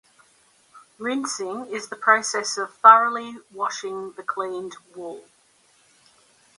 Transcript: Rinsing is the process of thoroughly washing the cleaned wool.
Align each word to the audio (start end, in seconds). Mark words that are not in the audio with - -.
Rinsing 0.97 1.67
is 1.67 1.89
the 1.89 1.95
process 1.95 2.57
of 2.57 2.73
thoroughly 2.73 3.37
washing 3.53 4.13
the 4.13 4.23
cleaned 4.23 4.75
wool. 4.95 5.25